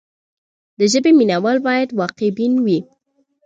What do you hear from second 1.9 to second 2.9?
واقع بین وي.